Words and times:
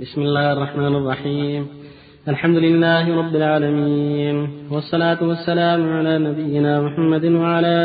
بسم 0.00 0.22
الله 0.22 0.52
الرحمن 0.52 0.96
الرحيم 0.96 1.66
الحمد 2.28 2.56
لله 2.56 3.18
رب 3.18 3.36
العالمين 3.36 4.48
والصلاة 4.70 5.18
والسلام 5.22 5.92
على 5.92 6.18
نبينا 6.18 6.80
محمد 6.80 7.24
وعلى 7.24 7.76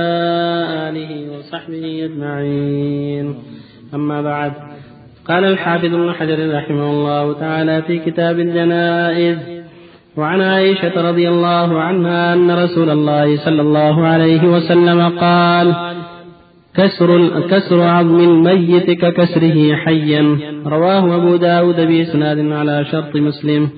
آله 0.90 1.38
وصحبه 1.38 2.06
أجمعين 2.06 3.36
أما 3.94 4.22
بعد 4.22 4.54
قال 5.28 5.44
الحافظ 5.46 5.86
ابن 5.86 6.14
حجر 6.14 6.56
رحمه 6.56 6.90
الله 6.90 7.34
تعالى 7.34 7.82
في 7.82 8.00
كتاب 8.00 8.40
الجنائز 8.40 9.38
وعن 10.18 10.42
عائشة 10.42 11.10
رضي 11.10 11.30
الله 11.30 11.82
عنها 11.82 12.34
أن 12.34 12.52
رسول 12.52 12.90
الله 12.90 13.38
صلى 13.46 13.62
الله 13.62 14.08
عليه 14.08 14.44
وسلم 14.44 15.20
قال 15.20 15.85
كسر 16.78 17.40
كسر 17.52 17.82
عظم 17.82 18.20
الميت 18.20 18.92
ككسره 18.92 19.76
حيا. 19.76 20.38
رواه 20.66 21.16
أبو 21.16 21.36
داود 21.36 21.76
بإسناد 21.76 22.40
على 22.52 22.86
شرط 22.92 23.16
مسلم. 23.16 23.70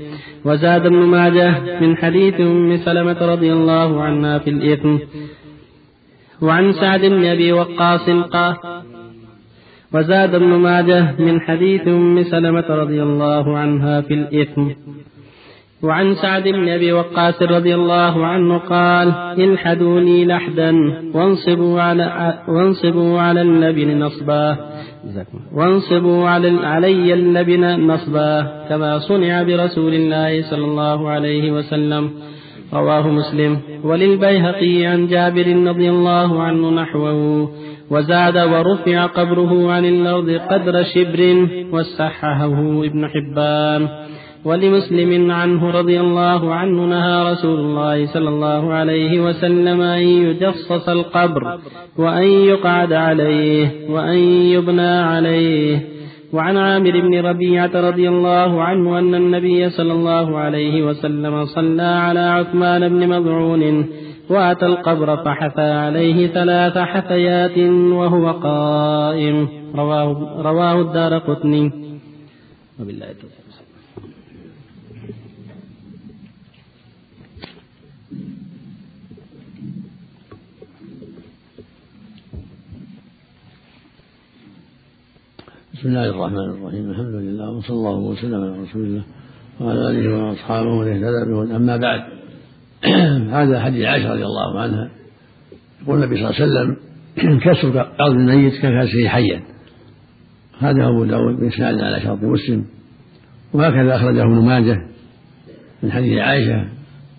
وزاد 0.46 0.86
ابن 0.86 0.96
ماجه 0.96 1.80
من 1.82 1.98
حديث 1.98 2.42
أم 2.42 2.78
سلمة 2.78 3.20
رضي 3.22 3.54
الله 3.54 4.04
عنها 4.04 4.38
في 4.38 4.50
الإثم. 4.50 4.98
وعن 6.42 6.74
سعد 6.74 7.06
بن 7.06 7.26
أبي 7.26 7.52
وقاص 7.52 8.10
قال 8.10 8.56
وزاد 9.94 10.36
ابن 10.36 10.52
ماجه 10.68 11.16
من 11.20 11.42
حديث 11.42 11.88
أم 11.88 12.24
سلمة 12.24 12.68
رضي 12.70 13.04
الله 13.04 13.58
عنها 13.58 14.02
في 14.02 14.14
الإثم. 14.14 14.68
وعن 15.84 16.16
سعد 16.16 16.44
بن 16.44 16.70
أبي 16.70 16.92
وقاص 16.92 17.42
رضي 17.42 17.76
الله 17.76 18.26
عنه 18.26 18.58
قال 18.58 19.14
الحدوني 19.38 20.26
لحدا 20.26 20.94
وانصبوا 21.14 21.82
على 21.82 22.34
وانصبوا 22.48 23.20
على 23.20 23.42
اللبن 23.42 24.00
نصبا. 24.00 24.58
وانصبوا 25.54 26.30
على 26.30 26.60
علي 26.64 27.14
اللبن 27.14 27.88
نصبا. 27.88 28.66
كما 28.70 29.00
صنع 29.00 29.44
برسول 29.44 29.94
الله 29.94 30.42
صلى 30.42 30.66
الله 30.66 31.10
عليه 31.10 31.52
وسلم. 31.52 32.10
رواه 32.74 33.08
مسلم. 33.08 33.58
وللبيهقي 33.84 34.86
عن 34.86 35.08
جابر 35.08 35.68
رضي 35.68 35.90
الله 35.90 36.44
عنه 36.44 36.72
نحوه. 36.72 37.50
وزاد 37.92 38.38
ورفع 38.38 39.06
قبره 39.06 39.72
عن 39.72 39.86
الأرض 39.86 40.30
قدر 40.30 40.84
شبر 40.84 41.48
وصححه 41.72 42.84
ابن 42.84 43.08
حبان. 43.08 44.07
ولمسلم 44.48 45.32
عنه 45.32 45.72
رضي 45.72 46.00
الله 46.00 46.54
عنه 46.54 46.86
نهى 46.86 47.32
رسول 47.32 47.60
الله 47.60 48.06
صلى 48.06 48.30
الله 48.30 48.74
عليه 48.74 49.22
وسلم 49.22 49.82
أن 49.82 50.02
يجصص 50.02 50.90
القبر 50.90 51.60
وأن 51.98 52.24
يقعد 52.24 52.94
عليه 52.94 53.72
وأن 53.90 54.18
يبنى 54.54 54.96
عليه. 55.12 55.98
وعن 56.34 56.58
عامر 56.58 56.92
بن 56.92 57.26
ربيعة 57.26 57.72
رضي 57.76 58.10
الله 58.10 58.64
عنه 58.64 59.00
أن 59.00 59.16
النبي 59.16 59.70
صلى 59.70 59.94
الله 59.94 60.38
عليه 60.38 60.84
وسلم 60.84 61.46
صلى 61.46 61.92
على 62.06 62.20
عثمان 62.20 62.90
بن 62.90 63.10
مضعون 63.10 63.64
وأتى 64.30 64.66
القبر 64.66 65.18
فحثى 65.24 65.70
عليه 65.86 66.28
ثلاث 66.28 66.78
حثيات 66.78 67.58
وهو 68.00 68.32
قائم. 68.32 69.48
رواه, 69.76 70.42
رواه 70.42 70.82
الدار 70.82 71.18
قطني. 71.18 71.72
وبالله 72.80 73.10
التوفيق. 73.12 73.47
بسم 85.78 85.90
الله 85.90 86.10
الرحمن 86.10 86.50
الرحيم. 86.50 86.90
الحمد 86.90 87.16
لله 87.16 87.50
وصلى 87.50 87.76
الله 87.76 87.98
وسلم 87.98 88.36
على 88.36 88.60
رسول 88.60 88.84
الله 88.84 89.04
وعلى 89.62 89.90
آله 89.90 90.16
وأصحابه 90.16 90.70
ومن 90.70 90.88
اهتدى 90.88 91.32
به 91.32 91.56
أما 91.56 91.78
بعد 91.78 92.02
هذا 93.30 93.60
حديث 93.60 93.86
عائشة 93.86 94.14
رضي 94.14 94.26
الله 94.26 94.60
عنها. 94.60 94.90
يقول 95.82 96.04
النبي 96.04 96.16
صلى 96.16 96.30
الله 96.30 96.42
عليه 96.42 96.46
وسلم 96.46 96.78
كسر 97.40 97.82
ارض 98.02 98.16
الميت 98.16 98.54
ككسره 98.54 99.08
حيا. 99.08 99.42
هذا 100.60 100.88
أبو 100.88 101.06
داود 101.06 101.40
بإسناد 101.40 101.82
على 101.82 102.02
شرط 102.02 102.24
مسلم. 102.24 102.66
وهكذا 103.54 103.96
أخرجه 103.96 104.22
ابن 104.22 104.46
ماجه 104.46 104.88
من 105.84 105.92
حديث 105.92 106.18
عائشة 106.18 106.68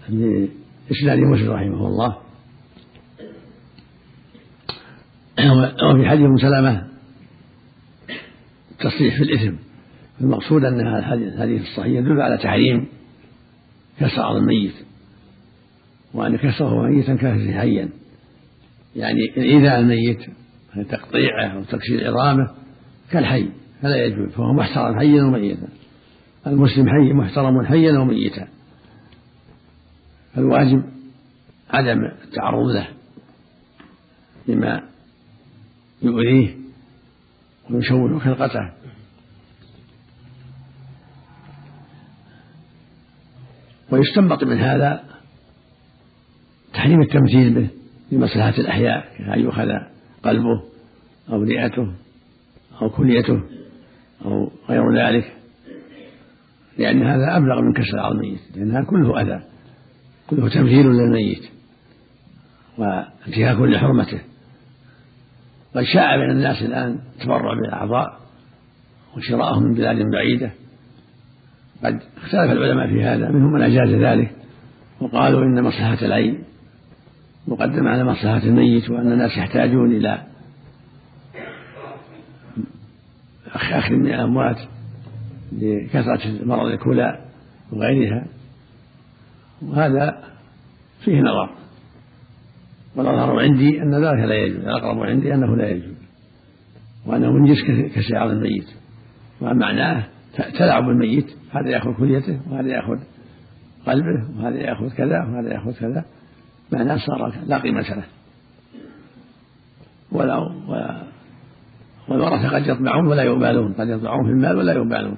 باسناد 0.08 1.18
مسلم 1.18 1.50
رحمه 1.50 1.86
الله. 1.86 2.16
وفي 5.94 6.08
حديث 6.08 6.40
سلمة 6.40 6.88
التصريح 8.78 9.16
في 9.16 9.22
الإثم 9.22 9.56
المقصود 10.20 10.64
أن 10.64 10.80
الحديث 10.80 11.62
الصحيح 11.62 11.86
يدل 11.86 12.20
على 12.20 12.38
تحريم 12.38 12.86
كسر 14.00 14.36
الميت. 14.36 14.74
وأن 16.14 16.36
كسره 16.36 16.88
ميتا 16.88 17.14
كسره 17.14 17.52
حيا. 17.52 17.88
يعني 18.96 19.20
إيذاء 19.36 19.80
الميت 19.80 20.18
تقطيعه 20.88 21.48
أو 21.48 21.62
تكسير 21.62 22.08
عظامه 22.08 22.50
كالحي 23.10 23.48
فلا 23.82 24.04
يجوز. 24.04 24.32
فهو 24.32 24.52
محترم 24.52 24.98
حيا 24.98 25.22
وميتا. 25.22 25.68
المسلم 26.46 26.88
حي 26.88 27.12
محترم 27.12 27.66
حيا 27.66 27.98
وميتا. 27.98 28.48
فالواجب 30.34 30.82
عدم 31.70 32.04
التعرض 32.24 32.66
له 32.66 32.88
لما 34.48 34.82
يؤذيه 36.02 36.67
ويشوه 37.70 38.18
خلقته 38.18 38.70
ويستنبط 43.90 44.44
من 44.44 44.58
هذا 44.58 45.04
تحريم 46.74 47.00
التمثيل 47.00 47.54
به 47.54 47.68
لمصلحة 48.12 48.54
الأحياء 48.58 49.08
كأن 49.18 49.40
يؤخذ 49.40 49.68
قلبه 50.22 50.62
أو 51.30 51.42
رئته 51.42 51.92
أو 52.82 52.90
كليته 52.90 53.42
أو 54.24 54.50
غير 54.68 54.82
ذلك. 54.96 55.32
لأن 56.78 57.02
هذا 57.02 57.36
أبلغ 57.36 57.60
من 57.60 57.72
كسر 57.72 57.98
على 57.98 58.14
الميت 58.14 58.40
لأنها 58.56 58.82
كله 58.82 59.20
أذى 59.20 59.42
كله 60.30 60.48
تمثيل 60.48 60.86
للميت 60.86 61.42
وانتهاك 62.78 63.60
لحرمته. 63.60 64.20
قد 65.74 65.82
شاع 65.82 66.16
بين 66.16 66.30
الناس 66.30 66.62
الآن 66.62 66.98
التبرع 67.16 67.54
بالأعضاء 67.54 68.18
وشراءهم 69.16 69.62
من 69.62 69.74
بلاد 69.74 69.96
بعيدة. 70.12 70.50
قد 71.84 72.00
اختلف 72.16 72.52
العلماء 72.52 72.86
في 72.86 73.04
هذا 73.04 73.28
منهم 73.28 73.52
من 73.52 73.62
أجاز 73.62 73.88
ذلك 73.88 74.30
وقالوا 75.00 75.44
إن 75.44 75.62
مصلحة 75.62 76.06
العين 76.06 76.44
مقدمة 77.48 77.90
على 77.90 78.04
مصلحة 78.04 78.38
الميت 78.38 78.90
وأن 78.90 79.12
الناس 79.12 79.36
يحتاجون 79.36 79.96
إلى 79.96 80.22
أخذ 83.54 83.92
من 83.92 84.06
الأموات 84.06 84.56
لكثرة 85.52 86.44
مرض 86.44 86.66
الكلى 86.66 87.24
وغيرها. 87.72 88.26
وهذا 89.62 90.24
فيه 91.04 91.20
نظر. 91.20 91.50
والأظهر 92.96 93.40
عندي 93.40 93.82
أن 93.82 93.94
ذلك 93.94 94.28
لا 94.28 94.34
يجوز. 94.34 94.60
الأقرب 94.60 94.98
عندي 94.98 95.34
أنه 95.34 95.56
لا 95.56 95.68
يجوز. 95.70 95.94
وأنه 97.06 97.32
من 97.32 97.44
جنس 97.44 97.58
كشعر 97.94 98.30
الميت. 98.30 98.68
ومعناه 99.40 100.04
تلعب 100.58 100.84
بالميت. 100.84 101.26
هذا 101.50 101.68
يأخذ 101.68 101.92
كليته 101.92 102.40
وهذا 102.50 102.68
يأخذ 102.68 102.98
قلبه 103.86 104.38
وهذا 104.38 104.56
يأخذ 104.56 104.88
كذا 104.88 105.18
وهذا 105.24 105.52
يأخذ 105.52 105.72
كذا. 105.72 106.04
معناه 106.72 106.96
صار 106.96 107.32
لا 107.46 107.58
قيمة 107.58 107.80
له. 107.80 108.04
ولا 110.12 110.52
والورثة 112.08 112.48
قد 112.48 112.66
يطمعون 112.66 113.06
ولا 113.06 113.22
يبالون. 113.22 113.72
قد 113.72 113.88
يطمعون 113.88 114.24
في 114.26 114.30
المال 114.30 114.56
ولا 114.56 114.72
يبالون. 114.72 115.16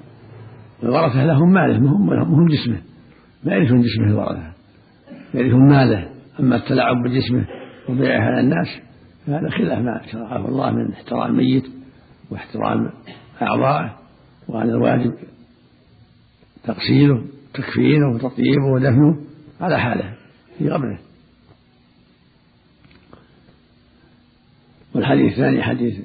الورثة 0.83 1.25
لهم 1.25 1.53
ماله 1.53 1.77
هم 1.77 2.47
جسمه. 2.47 2.81
ما 3.45 3.55
يرثون 3.55 3.81
جسمه 3.81 4.07
الورثة. 4.07 4.53
يرثون 5.35 5.69
ماله. 5.69 6.09
أما 6.41 6.57
التلاعب 6.57 6.97
بجسمه 7.05 7.60
وبيعه 7.91 8.21
على 8.21 8.41
الناس. 8.41 8.69
فهذا 9.27 9.51
خلاف 9.51 9.79
ما 9.79 10.01
شرعه 10.13 10.49
الله 10.49 10.71
من 10.71 10.93
احترام 10.93 11.31
الميت 11.31 11.65
واحترام 12.31 12.91
أعضائه 13.43 13.97
وأن 14.49 14.69
الواجب 14.69 15.15
تغسيله 16.65 17.25
تكفينه 17.55 18.15
وتطييبه 18.15 18.67
ودفنه 18.75 19.17
على 19.61 19.81
حاله 19.81 20.15
في 20.59 20.71
قبره. 20.71 20.99
والحديث 24.95 25.33
الثاني 25.33 25.63
حديث 25.63 26.05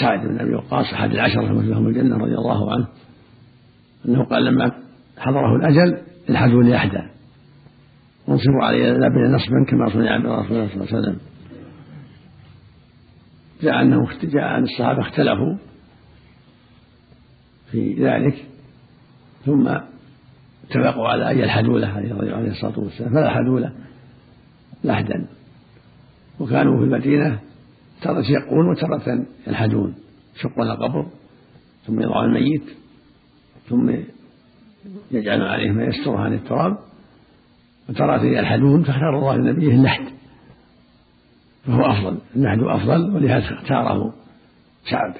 سعد 0.00 0.26
بن 0.26 0.40
أبي 0.40 0.54
وقاص 0.54 0.92
أحد 0.92 1.10
العشرة 1.10 1.62
لهم 1.62 1.86
الجنة 1.86 2.16
رضي 2.16 2.34
الله 2.34 2.72
عنه 2.72 2.88
أنه 4.08 4.24
قال 4.24 4.44
لما 4.44 4.72
حضره 5.18 5.56
الأجل 5.56 5.98
الحدوا 6.30 6.62
لاحدى 6.62 7.02
وانصبوا 8.32 8.64
علي 8.64 8.90
اللبن 8.90 9.34
نصبا 9.34 9.64
كما 9.68 9.88
صنع 9.88 10.16
برسول 10.16 10.56
الله 10.56 10.68
صلى 10.68 10.74
الله 10.74 10.86
عليه 10.92 10.98
وسلم. 10.98 11.18
جاء 13.62 13.82
أنه 13.82 14.08
جاء 14.22 14.58
أن 14.58 14.62
الصحابة 14.62 15.00
اختلفوا 15.00 15.56
في 17.70 17.94
ذلك 17.94 18.46
ثم 19.46 19.68
اتفقوا 20.64 21.08
على 21.08 21.30
أن 21.30 21.38
يلحدوا 21.38 21.78
له 21.78 21.88
عليه 22.36 22.50
الصلاة 22.50 22.78
والسلام. 22.78 23.14
فلحدوا 23.14 23.60
له 23.60 23.72
لحدا. 24.84 25.26
وكانوا 26.40 26.78
في 26.78 26.84
المدينة 26.84 27.40
ترى 28.02 28.20
يشقون 28.20 28.70
وترة 28.70 29.26
يلحدون. 29.46 29.94
يشقون 30.36 30.70
القبر 30.70 31.06
ثم 31.86 32.00
يضعون 32.00 32.24
الميت 32.24 32.64
ثم 33.68 33.90
يجعلون 35.10 35.46
عليه 35.46 35.70
ما 35.70 35.84
يستره 35.84 36.18
عن 36.18 36.32
التراب. 36.32 36.78
وترى 37.88 38.36
يلحدون 38.36 38.82
فاختار 38.82 39.18
الله 39.18 39.36
لنبيه 39.36 39.72
اللحد 39.72 40.04
فهو 41.66 41.80
أفضل. 41.80 42.18
اللحد 42.36 42.58
أفضل 42.58 43.14
ولهذا 43.14 43.54
اختاره 43.54 44.14
سعد. 44.90 45.14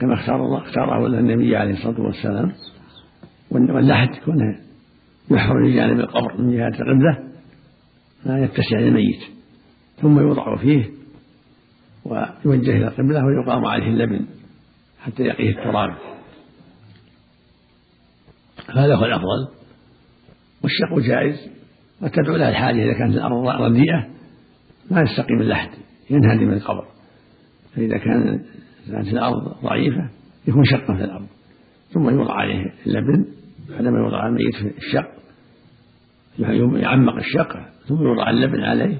كما 0.00 0.14
اختار 0.14 0.36
الله 0.36 0.58
اختاره 0.58 1.06
النبي 1.06 1.56
عليه 1.56 1.72
الصلاة 1.72 2.00
والسلام. 2.00 2.52
واللحد 3.50 4.08
كونه 4.24 4.60
يحفر 5.30 5.64
في 5.64 5.74
جانب 5.74 6.00
القبر 6.00 6.42
من 6.42 6.56
جهة 6.56 6.68
القبلة 6.68 7.18
لا 8.26 8.44
يتسع 8.44 8.78
للميت. 8.78 9.22
ثم 10.02 10.18
يوضع 10.18 10.56
فيه 10.56 10.90
ويوجه 12.04 12.70
إلى 12.70 12.88
القبلة 12.88 13.24
ويقام 13.24 13.64
عليه 13.64 13.86
اللبن 13.86 14.26
حتى 15.00 15.22
يقيه 15.22 15.50
التراب. 15.50 15.94
هذا 18.74 18.94
هو 18.94 19.04
الأفضل. 19.04 19.53
والشق 20.64 20.98
جائز 20.98 21.50
وتدعو 22.02 22.36
له 22.36 22.48
الحاجة 22.48 22.84
إذا 22.84 22.92
كانت 22.92 23.14
الأرض 23.14 23.62
رديئة 23.62 24.08
ما 24.90 25.00
يستقيم 25.00 25.40
اللحد 25.40 25.70
ينهدم 26.10 26.50
القبر. 26.50 26.84
فإذا 27.76 27.98
كان 27.98 28.40
كانت 28.90 29.08
الأرض 29.08 29.56
ضعيفة 29.62 30.10
يكون 30.48 30.64
شقا 30.64 30.94
في 30.94 31.04
الأرض 31.04 31.26
ثم 31.90 32.08
يوضع 32.10 32.34
عليه 32.34 32.72
اللبن 32.86 33.24
بعدما 33.70 33.98
يوضع 33.98 34.26
الميت 34.26 34.54
في 34.56 34.78
الشق 34.78 35.10
يعمق 36.80 37.16
الشق 37.16 37.56
ثم 37.88 38.02
يوضع 38.02 38.30
اللبن 38.30 38.60
عليه 38.60 38.98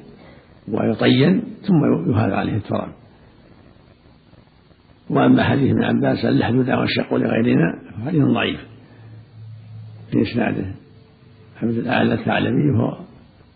ويطين 0.69 1.43
ثم 1.63 2.11
يهال 2.11 2.35
عليه 2.35 2.57
التراب. 2.57 2.93
وأما 5.11 5.45
حديث 5.45 5.71
ابن 5.71 5.85
عباس 5.85 6.25
اللحد 6.25 6.55
دعوى 6.55 6.81
والشق 6.81 7.15
لغيرنا 7.15 7.79
فحديث 7.97 8.25
ضعيف 8.25 8.61
في 10.11 10.23
إسناده. 10.23 10.84
حمد 11.65 11.79
الأعلى 11.79 12.15
الثعلبي 12.15 12.71
وهو 12.71 12.99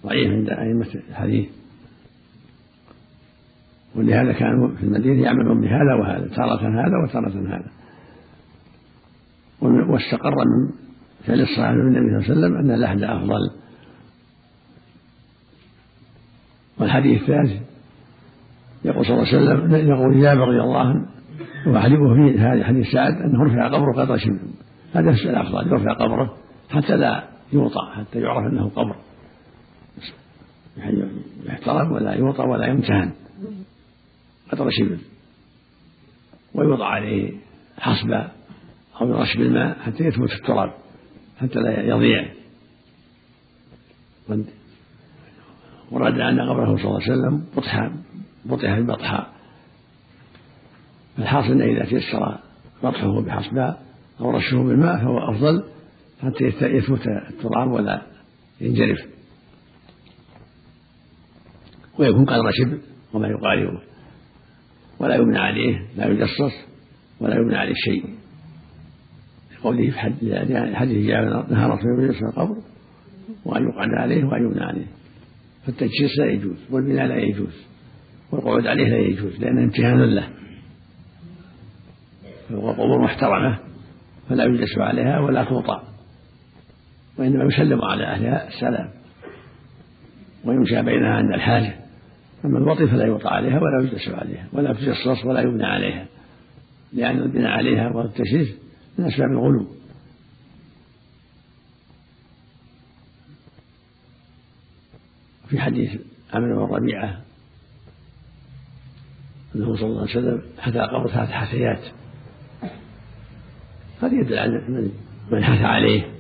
ضعيف 0.06 0.30
عند 0.32 0.50
أئمة 0.50 0.86
الحديث. 1.08 1.48
ولهذا 3.94 4.32
كانوا 4.32 4.68
في 4.76 4.82
المدينة 4.82 5.22
يعملون 5.22 5.60
بهذا 5.60 5.94
وهذا 5.94 6.28
تارة 6.28 6.60
هذا 6.60 6.96
وتارة 7.04 7.56
هذا. 7.56 7.70
واستقر 9.60 10.30
من 10.30 10.70
فعل 11.26 11.40
الصحابة 11.40 11.80
النبي 11.80 12.24
صلى 12.24 12.32
الله 12.32 12.46
عليه 12.46 12.56
وسلم 12.56 12.56
أن 12.56 12.70
اللحد 12.70 13.02
أفضل. 13.02 13.50
والحديث 16.78 17.22
الثالث 17.22 17.62
يقول 18.84 19.04
صلى 19.04 19.14
الله 19.14 19.28
عليه 19.28 19.64
وسلم 19.64 19.88
يقول 19.88 20.20
جابر 20.20 20.48
رضي 20.48 20.60
الله 20.60 20.80
عنه 20.80 21.06
وحديثه 21.66 22.14
في 22.14 22.38
هذا 22.38 22.64
حديث 22.64 22.86
سعد 22.86 23.12
أنه 23.12 23.44
رفع 23.44 23.68
قبره 23.68 23.92
قدر 23.92 24.16
شبر 24.16 24.38
هذا 24.94 25.10
الافضل 25.10 25.72
يرفع 25.72 25.92
قبره 25.92 26.34
حتى 26.70 26.96
لا 26.96 27.37
يوطى 27.52 27.92
حتى 27.94 28.20
يعرف 28.20 28.52
أنه 28.52 28.70
قبر. 28.76 28.96
يحترم 31.46 31.92
ولا 31.92 32.12
يوطى 32.12 32.42
ولا 32.42 32.66
يمتهن. 32.66 33.12
قدر 34.52 34.70
شبر 34.70 34.98
ويوضع 36.54 36.86
عليه 36.86 37.32
حصبة 37.78 38.28
أو 39.00 39.08
يرش 39.08 39.36
بالماء 39.36 39.78
حتى 39.78 40.04
يثبت 40.04 40.32
التراب 40.32 40.72
حتى 41.40 41.58
لا 41.58 41.82
يضيع. 41.82 42.28
ورد 45.90 46.18
أن 46.20 46.40
قبره 46.40 46.76
صلى 46.76 46.84
الله 46.84 47.02
عليه 47.02 47.12
وسلم 47.12 47.46
بطحا 47.56 48.02
بطح 48.44 48.78
ببطحاء 48.78 49.32
الحاصل 51.18 51.52
أن 51.52 51.62
إذا 51.62 51.84
تيسر 51.84 52.38
بطحه 52.82 53.20
بحصباء 53.20 53.82
أو 54.20 54.30
رشه 54.30 54.62
بالماء 54.62 54.96
فهو 54.96 55.30
أفضل 55.30 55.64
حتى 56.20 56.44
يثبت 56.66 57.06
التراب 57.06 57.70
ولا 57.70 58.02
ينجرف؟ 58.60 58.98
ويكون 61.98 62.24
قدر 62.24 62.50
شبر 62.50 62.78
وما 63.12 63.28
يقاربه 63.28 63.82
ولا 64.98 65.14
يبنى 65.14 65.38
عليه 65.38 65.86
لا 65.96 66.06
يجصص 66.06 66.52
ولا 67.20 67.34
يبنى 67.34 67.56
عليه 67.56 67.74
شيء. 67.74 68.04
لقوله 69.56 69.90
في 69.90 69.98
حديث 70.76 71.06
جابر 71.06 71.46
نهى 71.50 71.66
رسول 71.66 71.90
الله 71.98 72.12
صلى 72.12 72.28
القبر 72.28 72.62
وأن 73.44 73.68
يقعد 73.68 73.88
عليه 73.88 74.24
وأن 74.24 74.50
يبنى 74.50 74.64
عليه. 74.64 74.86
فالتجسيس 75.66 76.18
لا 76.18 76.26
يجوز 76.26 76.56
والبناء 76.70 77.06
لا 77.06 77.16
يجوز 77.16 77.66
والقعود 78.32 78.66
عليه 78.66 78.88
لا 78.88 78.98
يجوز 78.98 79.40
لأنه 79.40 79.62
امتهان 79.62 80.14
له. 80.14 80.28
فهو 82.48 82.70
قبور 82.70 83.02
محترمة 83.02 83.58
فلا 84.28 84.44
يجلس 84.44 84.78
عليها 84.78 85.20
ولا 85.20 85.44
توطى 85.44 85.82
وإنما 87.18 87.44
يسلم 87.44 87.82
على 87.82 88.04
أهلها 88.04 88.48
السلام. 88.48 88.90
ويمشى 90.44 90.82
بينها 90.82 91.14
عند 91.14 91.34
الحاجة 91.34 91.76
أما 92.44 92.58
الوطي 92.58 92.86
فلا 92.86 93.04
يوطى 93.04 93.28
عليها 93.28 93.60
ولا 93.60 93.82
يجلس 93.82 94.08
عليها 94.08 94.48
ولا 94.52 94.70
يجصص 94.70 95.24
ولا 95.24 95.40
يبنى 95.40 95.66
عليها. 95.66 96.06
لأن 96.92 97.18
البناء 97.18 97.50
عليها 97.50 97.88
والتجسيس 97.88 98.54
من 98.98 99.04
أسباب 99.04 99.30
الغلو. 99.30 99.66
في 105.48 105.60
حديث 105.60 106.00
عمرو 106.34 106.66
بن 106.66 106.74
ربيعة 106.74 107.20
أنه 109.56 109.76
صلى 109.76 109.86
الله 109.86 110.00
عليه 110.00 110.10
وسلم 110.10 110.42
حثى 110.58 110.78
قبر 110.78 111.08
ثلاث 111.08 111.30
حثيات. 111.30 111.80
هذا 114.02 114.14
يدل 114.14 114.38
على 114.38 114.90
من 115.30 115.44
حثى 115.44 115.64
عليه. 115.64 116.17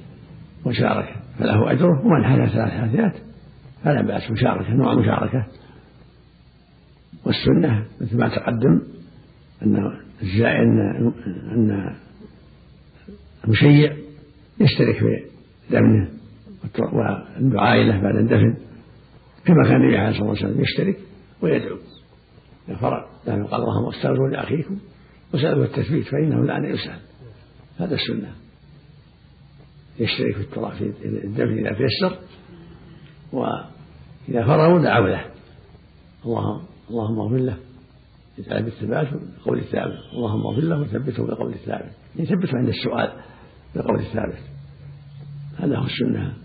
وشارك 0.64 1.16
فله 1.38 1.72
أجره 1.72 2.06
ومن 2.06 2.24
حثى 2.24 2.52
ثلاث 2.52 2.72
حثيات 2.72 3.14
فلا 3.84 4.02
بأس 4.02 4.30
مشاركة 4.30 4.74
نوع 4.74 4.94
مشاركة. 4.94 5.46
والسنة 7.26 7.86
مثل 8.00 8.18
ما 8.18 8.28
تقدم 8.28 8.82
أن 9.62 9.98
الزائر 10.22 10.62
أن 10.62 11.12
أن 11.52 11.94
المشيع 13.44 13.96
يشترك 14.60 14.98
في 14.98 15.24
دفنه 15.70 16.08
والدعاء 16.78 17.82
له 17.82 18.00
بعد 18.00 18.16
الدفن. 18.16 18.54
كما 19.44 19.64
كان 19.64 19.76
النبي 19.76 19.98
عليه 19.98 20.08
الصلاة 20.08 20.28
والسلام 20.28 20.60
يشترك 20.60 20.98
ويدعو. 21.42 21.76
فرغ 22.80 23.04
لأنه 23.26 23.46
قال 23.46 23.60
اللهم 23.60 23.88
استغفروا 23.88 24.28
لأخيكم 24.28 24.78
وسألوا 25.34 25.64
التثبيت 25.64 26.06
فإنه 26.06 26.42
الان 26.42 26.64
يسأل. 26.64 26.98
هذا 27.78 27.94
السنة. 27.94 28.32
يشترك 30.00 30.34
في 30.34 30.40
التراب 30.40 30.72
في 30.72 30.84
الدفن 31.24 31.58
إذا 31.58 31.72
تيسر 31.72 32.18
وإذا 33.32 34.46
فرغوا 34.46 34.82
دعوا 34.82 35.08
له. 35.08 35.24
اللهم 36.24 36.60
اللهم 36.90 37.20
اغفر 37.20 37.36
له 37.36 37.56
يجعل 38.38 38.62
بالثبات 38.62 39.08
بقول 39.12 39.58
الثابت 39.58 39.98
اللهم 40.12 40.46
اغفر 40.46 40.62
له 40.62 40.80
وثبته 40.80 41.26
بقول 41.26 41.52
الثابت 41.52 41.92
يثبته 42.16 42.58
عند 42.58 42.68
السؤال 42.68 43.12
بقول 43.74 44.00
الثابت 44.00 44.42
هذا 45.58 45.76
هو 45.78 45.84
السنة. 45.84 46.36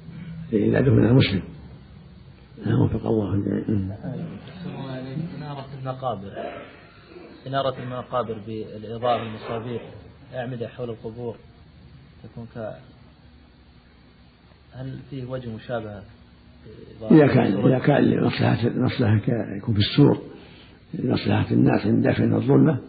إذا 0.54 0.82
دفن 0.82 1.06
المسلم. 1.06 1.44
نعم 2.66 2.82
وفق 2.82 3.06
الله 3.06 3.34
الجميع 3.34 3.98
إنارة 5.38 5.66
المقابر. 5.80 6.32
إنارة 7.48 7.84
المقابر 7.84 8.38
بالإضاءة 8.48 9.24
المصابيح. 9.24 9.82
أعمدة 10.34 10.68
حول 10.68 10.90
القبور. 10.90 11.36
تكون 12.24 12.48
ك 12.56 12.76
هل 14.76 15.00
فيه 15.10 15.26
وجه 15.26 15.56
مشابهة 15.56 16.02
إذا 17.12 17.28
كان 17.28 17.68
إذا 17.68 17.80
كان 17.80 18.04
لمصلحة 18.04 18.70
مصلحة 18.76 19.22
يكون 19.58 19.76
في 19.76 19.80
السور 19.80 20.18
لمصلحة 20.94 21.52
الناس 21.52 21.86
عند 21.86 22.08
دفن 22.08 22.34
الظلمة 22.36 22.80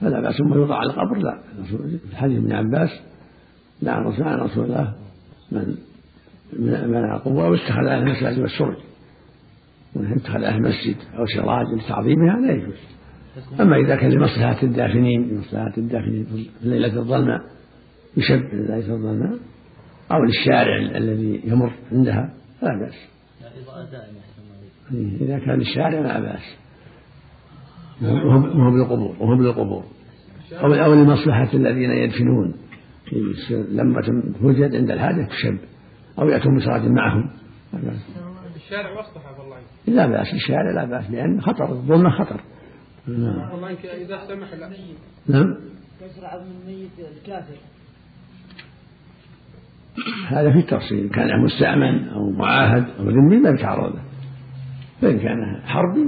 فلا 0.00 0.20
بأس 0.20 0.34
ثم 0.36 0.54
يوضع 0.54 0.76
على 0.76 0.90
القبر 0.90 1.18
لا. 1.18 1.40
حديث 2.14 2.38
ابن 2.38 2.52
عباس 2.52 2.90
لعن 3.82 4.04
رسول 4.40 4.64
الله 4.64 4.94
من 5.52 5.76
منع 6.90 7.16
القبور 7.16 7.50
واتخذ 7.50 7.86
أهل 7.86 8.02
المساجد 8.02 8.38
والسرج. 8.38 8.76
اتخذ 9.96 10.42
أهل 10.42 10.56
المسجد 10.56 10.96
أو 11.18 11.26
سراج 11.26 11.66
لتعظيمها 11.66 12.36
لا 12.40 12.52
يجوز. 12.52 12.74
أما 13.60 13.76
إذا 13.76 13.96
كان 13.96 14.10
لمصلحة 14.10 14.62
الدافنين 14.62 15.28
لمصلحة 15.28 15.72
الدافنين 15.78 16.24
في 16.24 16.48
الليلة 16.62 16.98
الظلماء 17.00 17.40
يشب 18.16 18.40
ليلة 18.52 18.94
الظلماء 18.94 19.38
أو 20.12 20.24
للشارع 20.24 20.96
الذي 20.96 21.40
يمر 21.44 21.72
عندها 21.92 22.34
فلا 22.60 22.78
بأس. 22.78 23.08
إذا 25.20 25.38
كان 25.38 25.58
للشارع 25.58 26.00
لا 26.00 26.20
بأس. 26.20 26.56
وهو 28.02 28.70
بالقبور 28.70 29.16
وهو 29.20 29.36
بالقبور 29.36 29.84
أو 30.52 30.74
أو 30.74 30.94
لمصلحة 30.94 31.48
الذين 31.54 31.90
يدفنون. 31.90 32.54
لما 33.52 34.02
توجد 34.40 34.74
عند 34.74 34.90
الحاجة 34.90 35.26
تشب 35.26 35.58
أو 36.18 36.28
يأتون 36.28 36.56
بصلاة 36.56 36.88
معهم. 36.88 37.30
الشارع 38.56 38.90
والله 39.38 39.56
لا 39.86 40.06
بأس 40.06 40.34
الشارع 40.34 40.70
لا 40.70 40.84
بأس 40.84 41.10
لأن 41.10 41.40
خطر 41.40 41.72
الظلمة 41.72 42.10
خطر. 42.10 42.40
نعم. 43.08 43.52
والله 43.52 43.70
إذا 43.72 44.26
سمح 44.28 44.54
لا. 44.54 44.70
نعم. 45.28 45.56
كسر 46.00 46.26
عظم 46.26 46.46
الميت 46.60 46.90
الكافر 46.98 47.56
هذا 50.28 50.52
في 50.52 50.58
التفصيل 50.58 51.10
كان 51.10 51.42
مستأمن 51.44 52.08
أو 52.08 52.30
معاهد 52.30 52.86
أو 52.98 53.04
ذمي 53.10 53.36
ما 53.36 53.50
يتعرض 53.50 53.94
فإن 55.02 55.18
كان 55.18 55.62
حربي 55.64 56.06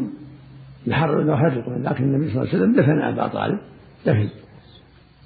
يحرر 0.86 1.22
له 1.22 1.48
لكن 1.78 2.04
النبي 2.04 2.30
صلى 2.30 2.42
الله 2.42 2.54
عليه 2.54 2.58
وسلم 2.58 2.72
دفن 2.72 3.02
أبا 3.02 3.28
طالب. 3.28 3.58
دفن. 4.06 4.28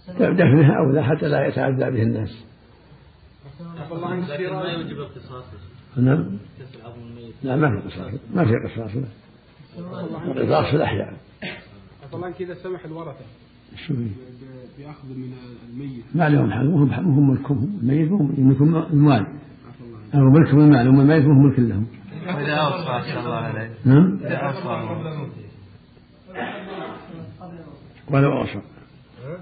دفنها 0.08 0.78
أولى 0.78 1.04
حتى 1.04 1.28
لا 1.28 1.46
يتعدى 1.46 1.90
به 1.90 2.02
الناس. 2.02 2.44
ما 4.62 4.72
يوجب 4.72 4.98
القصاص 4.98 5.44
نعم. 5.96 6.38
لا 7.42 7.56
ما 7.56 7.80
في 7.80 7.88
قصاص. 7.88 8.12
ما 8.34 8.44
في 8.44 8.52
قصاص. 8.64 8.90
القصاص 10.26 10.70
في 10.70 10.76
الأحياء. 10.76 11.16
والله 12.12 12.34
إذا 12.40 12.54
سمح 12.54 12.84
الورثة. 12.84 13.24
شو 13.76 13.94
هي؟ 13.94 14.08
بأخذ 14.78 15.08
من 15.08 15.32
الميت. 15.70 16.04
ما 16.14 16.28
لهم 16.28 16.52
حق 16.52 16.62
وهم 16.62 16.92
هم 16.92 17.30
ملكهم. 17.30 17.78
الميت 17.82 18.10
هم 18.10 18.34
يملكون 18.38 18.76
المال. 18.76 19.26
أو 20.14 20.20
ملكهم 20.20 20.60
المال. 20.60 20.88
هم 20.88 21.00
الميت 21.00 21.24
وهم 21.24 21.46
ملك 21.46 21.58
لهم. 21.58 21.86
إذا 22.22 22.54
أوصى 22.54 23.12
صلى 23.12 23.20
الله 23.20 23.36
عليه. 23.36 23.70
نعم؟ 23.84 24.18
إذا 24.24 24.36
أوصى. 24.36 25.02
ولو 28.10 28.38
أوصى. 28.38 28.60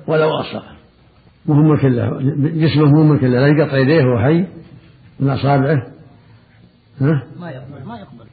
ولو 0.07 0.31
أوصى. 0.39 0.63
وهم 1.47 1.69
ملك 1.69 1.85
له. 1.85 2.21
جسمه 2.67 2.93
مو 2.93 3.03
ملك 3.03 3.23
له. 3.23 3.41
لا 3.41 3.47
يقطع 3.47 3.77
يديه 3.77 4.05
وهو 4.05 4.19
حي. 4.19 4.47
من 5.21 5.31
أصابعه. 5.31 5.87
ها؟ 7.01 7.27
ما 7.41 7.51
يقبل. 7.51 7.87
ما 7.87 7.99
يقبل. 7.99 8.27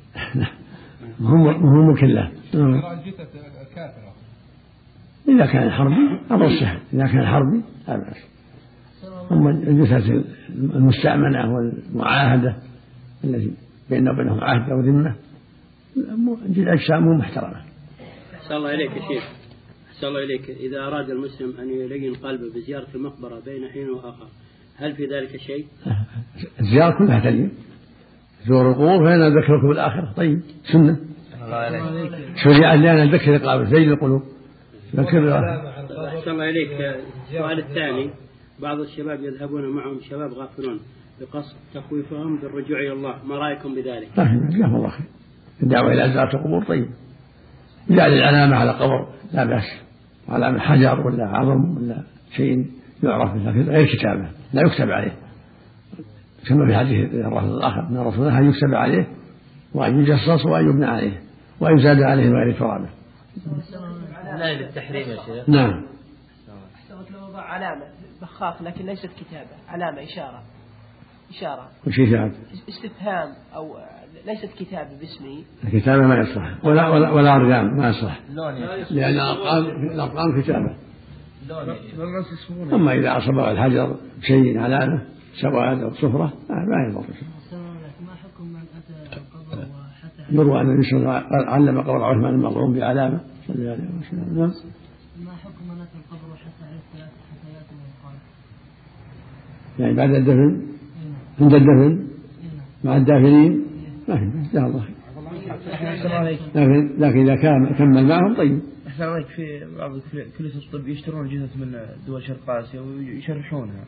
هم 1.19 1.47
هم 1.47 1.87
ملك 1.87 2.03
له. 2.03 2.31
كافرة 3.75 4.06
إذا 5.27 5.45
كان 5.45 5.71
حربي 5.71 6.19
أمر 6.31 6.49
سهل 6.49 6.79
إذا 6.93 7.07
كان 7.07 7.25
حربي 7.25 7.63
لا 7.87 7.97
بأس 7.97 8.27
أما 9.31 9.49
الجثث 9.49 10.09
المستأمنة 10.49 11.53
والمعاهدة 11.53 12.57
التي 13.23 13.51
بيننا 13.89 14.11
وبينهم 14.11 14.39
عهد 14.39 14.69
أو 14.69 14.79
ذمة 14.79 15.15
أجسامهم 16.57 17.17
محترمة. 17.17 17.61
أحسن 18.35 18.55
الله 18.55 18.73
إليك 18.73 18.91
يا 18.91 19.01
شيخ. 19.01 19.23
أحسن 19.91 20.07
الله 20.07 20.23
إليك. 20.23 20.49
إذا 20.49 20.79
أراد 20.79 21.09
المسلم 21.09 21.53
أن 21.59 21.69
يلين 21.69 22.13
قلبه 22.15 22.53
بزيارة 22.55 22.87
المقبرة 22.95 23.39
بين 23.45 23.67
حين 23.73 23.89
وآخر 23.89 24.27
هل 24.77 24.93
في 24.93 25.05
ذلك 25.05 25.37
شيء؟ 25.37 25.65
الزيارة 26.59 26.97
كلها 26.97 27.19
تلين. 27.19 27.51
زور 28.47 28.69
القبور 28.69 29.05
فإن 29.05 29.37
ذكركم 29.37 29.71
الآخرة. 29.71 30.13
طيب 30.17 30.41
سنة. 30.71 30.99
الله 31.45 31.55
عليك 31.55 32.11
شريعة 32.43 32.75
لأن 32.75 33.15
ذكر 33.15 33.35
القلب 33.35 33.67
زين 33.67 33.89
القلوب. 33.91 34.21
ذكر 34.95 35.39
أحسن 36.07 36.31
الله 36.31 36.49
إليك 36.49 36.71
السؤال 37.29 37.59
الثاني. 37.59 38.09
بعض 38.61 38.79
الشباب 38.79 39.19
يذهبون 39.23 39.75
معهم 39.75 39.99
شباب 40.09 40.31
غافلون 40.33 40.79
بقصد 41.21 41.55
تخويفهم 41.73 42.39
بالرجوع 42.39 42.79
إلى 42.79 42.93
الله. 42.93 43.15
ما 43.25 43.35
رأيكم 43.35 43.75
بذلك؟ 43.75 44.07
في 44.07 44.47
جزاهم 44.49 44.75
الله 44.75 44.89
خير. 44.89 45.05
الدعوة 45.63 45.93
إلى 45.93 46.13
زيارة 46.13 46.35
القبور 46.35 46.63
طيب. 46.63 46.89
جعل 47.89 48.13
العلامة 48.13 48.55
على 48.55 48.71
قبر 48.71 49.07
لا 49.33 49.45
بأس. 49.45 49.63
علامة 50.29 50.59
حجر 50.59 50.99
ولا 50.99 51.25
عظم 51.25 51.77
ولا 51.77 52.03
شيء 52.35 52.65
يعرف 53.03 53.35
لكن 53.35 53.69
غير 53.69 53.87
كتابة. 53.95 54.29
لا 54.53 54.61
يكتب 54.61 54.89
عليه. 54.89 55.13
كما 56.47 56.67
في 56.67 56.75
حديث 56.75 57.13
الرسول 57.13 57.57
الآخر 57.57 57.79
أن 57.79 57.97
الرسول 57.97 58.27
أن 58.27 58.49
يكتب 58.49 58.73
عليه 58.73 59.07
وأن 59.73 59.99
يجصص 59.99 60.45
وأن 60.45 60.69
يبنى 60.69 60.85
عليه 60.85 61.21
وأن 61.59 61.77
يزاد 61.77 62.01
عليه 62.01 62.29
غير 62.29 62.59
ترابه. 62.59 62.89
لا 64.37 64.53
للتحريم 64.53 65.09
يا 65.09 65.15
شيخ. 65.25 65.49
نعم. 65.49 65.85
احتوت 66.75 67.11
له 67.11 67.29
وضع 67.29 67.41
علامة. 67.41 67.85
بخاخ 68.21 68.61
لكن 68.61 68.85
ليست 68.85 69.09
كتابة. 69.19 69.55
علامة 69.69 70.03
إشارة. 70.03 70.41
إشارة. 71.29 71.67
كل 71.85 71.93
شيء 71.93 72.11
شاهد 72.11 72.31
استفهام 72.69 73.33
أو 73.55 73.77
ليست 74.25 74.53
كتابة 74.59 74.89
باسمي. 74.99 75.45
الكتابة 75.63 76.07
ما 76.07 76.15
يصلح. 76.17 76.65
ولا 76.65 76.87
ولا, 76.89 77.09
ولا 77.09 77.35
أرقام 77.35 77.77
ما 77.77 77.89
يصلح. 77.89 78.19
لأن 78.91 79.13
الأرقام 79.13 79.65
الأرقام 79.65 80.41
كتابة. 80.41 80.75
أما 82.73 82.93
إذا 82.93 83.17
أصبغ 83.17 83.51
الحجر 83.51 83.95
بشيء 84.19 84.59
علامة 84.59 85.01
سواد 85.41 85.81
أو 85.81 85.93
صفرة 85.93 86.33
ما 86.49 86.89
يضر. 86.89 87.05
ما 88.01 88.15
حكم 88.15 88.43
من 88.43 88.59
أتى 88.59 89.19
القبر 89.19 89.59
وحتى 89.59 90.35
يروى 90.35 90.61
أن 90.61 90.69
النبي 90.69 90.89
صلى 90.89 90.99
الله 90.99 91.11
عليه 91.11 91.27
وسلم 91.27 91.49
علم 91.49 91.81
قبر 91.81 92.03
عثمان 92.03 92.33
المظلوم 92.33 92.73
بعلامة. 92.73 93.19
صلى 93.57 93.65
الله 93.65 93.73
عليه 93.73 93.99
وسلم 93.99 94.39
نعم 94.39 94.53
ما 95.25 95.31
حكم 95.31 95.71
أتى 95.81 95.97
القبر 95.97 96.33
وحتى 96.33 96.63
عليه 96.65 96.79
ثلاث 96.93 97.09
حثيات 97.31 97.65
وقال 97.73 98.15
يعني 99.79 99.93
بعد 99.93 100.09
الدفن؟ 100.09 100.61
عند 101.41 101.53
الدفن؟ 101.53 102.07
مع 102.83 102.97
الدافنين؟ 102.97 103.65
ما 104.07 104.17
في 104.17 104.49
جزاه 104.49 104.65
الله. 104.65 104.85
خير 105.79 106.03
لكن 106.55 106.95
لكن 106.99 107.19
إذا 107.19 107.35
كان 107.35 107.75
كمل 107.77 108.07
معهم 108.07 108.35
طيب. 108.35 108.61
أحسن 108.87 109.03
عليك. 109.03 109.27
في 109.27 109.65
بعض 109.77 109.91
كلية 110.37 110.55
الطب 110.55 110.87
يشترون 110.87 111.27
جثث 111.27 111.57
من 111.57 111.75
دول 112.07 112.23
شرق 112.23 112.49
آسيا 112.49 112.81
ويشرحونها. 112.81 113.85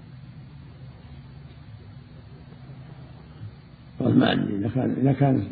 قال 3.99 4.19
ما 4.19 4.33
أدري. 4.33 4.55
إذا 4.55 4.69
كان 4.69 4.91
إذا 4.91 5.13
كان 5.13 5.47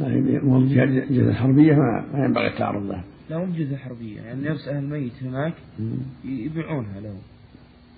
ما 0.00 0.06
هي 0.06 1.34
حربية 1.34 1.74
ما 1.74 2.06
ما 2.12 2.24
ينبغي 2.24 2.46
التعرض 2.46 2.86
لها 2.86 3.04
لا 3.30 3.38
مو 3.38 3.44
بجثة 3.44 3.76
حربية 3.76 4.20
يعني 4.20 4.48
نفس 4.48 4.68
أهل 4.68 4.84
الميت 4.84 5.22
هناك 5.22 5.54
يبيعونها 6.24 7.00
له 7.00 7.14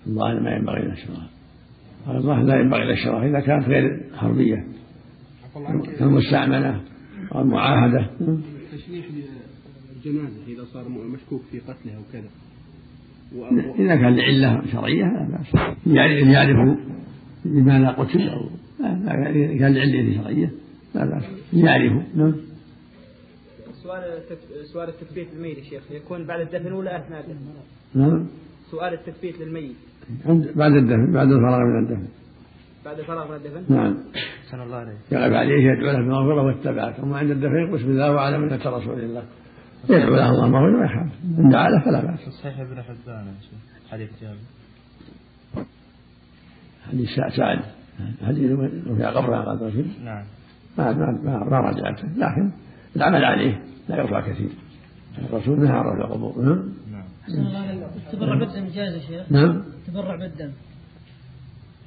الله 0.06 0.40
ما 0.40 0.50
ينبغي 0.50 0.92
الشراء 0.92 1.30
قال 2.06 2.16
الله 2.16 2.42
لا 2.42 2.61
ينبغي 2.61 2.92
الشراء 2.92 3.28
إذا 3.28 3.40
كانت 3.40 3.68
غير 3.68 4.00
حربية. 4.14 4.66
كالمستعملة 5.99 6.80
أو 7.35 7.40
المعاهدة 7.40 8.11
تشريح 8.73 9.04
الجنازة 9.97 10.47
إذا 10.49 10.64
صار 10.64 10.88
مشكوك 10.88 11.42
في 11.52 11.59
قتلها 11.61 11.99
وكذا 11.99 12.28
إذا 13.78 13.97
كان 13.97 14.16
لعلة 14.16 14.62
شرعية 14.73 15.04
لا 15.04 15.28
بأس. 15.30 15.75
يعرف 15.87 16.26
يعرف 16.28 16.78
لماذا 17.45 17.88
قتل 17.88 18.28
أو 18.28 18.49
إذا 18.80 19.59
كان 19.59 19.75
لعلة 19.75 20.23
شرعية 20.23 20.50
لا 20.95 21.04
بأس. 21.04 21.25
يعرف. 21.52 21.92
نعم. 22.16 22.35
سؤال 23.87 24.02
سؤال 24.73 24.88
التثبيت 24.88 25.28
للميت 25.35 25.59
يا 25.59 25.62
شيخ 25.62 25.83
يكون 25.90 26.26
بعد 26.26 26.40
الدفن 26.40 26.73
ولا 26.73 26.99
اثناء 26.99 27.21
الدفن؟ 27.21 27.45
نعم. 27.95 28.26
سؤال 28.71 28.95
التثبيت 28.95 29.40
للميت. 29.40 29.76
عند 30.26 30.52
بعد 30.57 30.73
الدفن 30.73 31.12
بعد 31.12 31.28
الفراغ 31.33 31.61
من 31.61 31.85
الدفن. 31.85 32.09
بعد 32.85 32.99
الفراغ 32.99 33.31
من 33.31 33.37
الدفن؟ 33.37 33.75
نعم. 33.75 33.97
أحسن 34.45 34.61
الله 34.61 34.76
عليك 34.76 34.97
يغلب 35.12 35.35
عليه 35.35 35.73
يدعو 35.73 35.93
له 35.93 35.99
بالمغفرة 35.99 36.43
والتبعات 36.43 37.00
أما 37.00 37.19
عند 37.19 37.31
الدفن 37.31 37.57
يقول 37.66 37.78
بسم 37.78 37.90
الله 37.90 38.12
وعلى 38.12 38.38
ملة 38.38 38.71
رسول 38.71 39.00
الله. 39.00 39.25
يدعو 39.90 40.14
له 40.14 40.31
الله 40.31 40.49
مغفرة 40.49 40.81
ويخاف 40.81 41.12
إن 41.38 41.49
دعا 41.49 41.69
له 41.71 41.81
فلا 41.85 42.00
بأس. 42.00 42.21
صحيح 42.28 42.61
ابن 42.61 42.83
حبان 42.83 43.26
يا 43.26 43.40
شيخ. 43.40 43.90
حديث 43.90 44.11
جابر. 44.21 44.37
حديث 46.88 47.09
سعد. 47.37 47.61
حديث 48.26 48.52
وفي 48.90 49.05
قبرها 49.05 49.45
قال 49.45 49.62
الرسول 49.62 49.87
نعم. 50.05 50.25
ما 50.78 50.93
ما 50.93 51.07
ما, 51.25 51.45
ما 51.50 51.59
رجعته 51.61 52.09
لكن 52.09 52.50
العمل 52.97 53.25
عليه 53.25 53.62
لا 53.88 53.97
يرفع 53.97 54.21
كثير. 54.21 54.50
الرسول 55.19 55.61
نهى 55.61 55.73
عن 55.73 55.85
رفع 55.85 56.05
القبور. 56.05 56.43
نعم. 56.43 56.69
نعم. 57.29 57.83
التبرع 58.07 58.35
بالدم 58.38 58.69
جاز 58.75 58.95
يا 58.95 59.00
شيخ؟ 59.00 59.33
نعم. 59.33 59.62
التبرع 59.79 60.17
بالدم. 60.17 60.50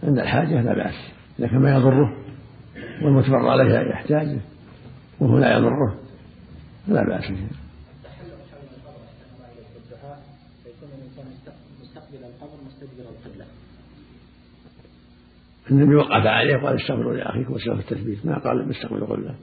عند 0.04 0.20
الحاجة 0.20 0.62
لا 0.62 0.74
بأس 0.74 0.96
إذا 1.40 1.48
كان 1.48 1.60
ما 1.60 1.76
يضره. 1.76 2.18
والمتبرع 3.04 3.56
له 3.56 3.90
يحتاج 3.90 4.38
وهو 5.20 5.38
لا 5.38 5.58
يضره. 5.58 5.96
فلا 6.88 7.04
بأس 7.04 7.32
به 7.32 7.48
مستقبل 11.82 12.18
النبي 15.72 15.96
وقف 15.96 16.26
عليه 16.26 16.56
وقال 16.56 16.76
استغفروا 16.76 17.14
لأخيكم 17.14 17.54
واستغفروا 17.54 17.80
التثبيت. 17.80 18.26
ما 18.26 18.38
قال 18.38 18.72
استقبلوا 18.72 19.08
قبله 19.08 19.36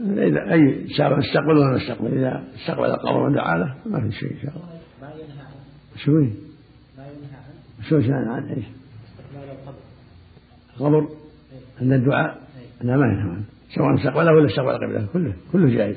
إذا 0.00 0.52
أي 0.52 0.86
سواء 0.96 1.18
استقبل 1.18 1.58
ولا 1.58 1.76
استقبل 1.76 2.18
إذا 2.18 2.44
استقبل 2.54 2.84
القبر 2.84 3.22
ودعا 3.22 3.58
له 3.58 3.74
ما 3.86 4.00
في 4.00 4.12
شيء 4.12 4.30
إن 4.30 4.38
شاء 4.42 4.52
الله. 4.56 4.68
ما 5.02 5.08
ينهى 5.08 5.40
عنه. 5.40 5.96
شو؟ 5.96 6.12
ما 6.12 6.18
ينهى 6.18 7.36
عنه. 7.36 7.88
شو 7.88 8.00
كان 8.00 8.28
عن 8.28 8.48
إيش؟ 8.48 8.64
استقبال 9.08 9.50
القبر. 9.50 9.78
القبر؟ 10.80 11.08
عند 11.80 11.92
الدعاء؟ 11.92 12.38
لا 12.80 12.96
ما 12.96 13.06
ينهى 13.06 13.30
عنه. 13.30 13.44
سواء 13.74 13.94
استقبله 13.94 14.32
ولا 14.32 14.46
استقبل 14.46 14.72
قبله 14.72 15.06
كله 15.12 15.34
كله 15.52 15.68
جائز. 15.76 15.96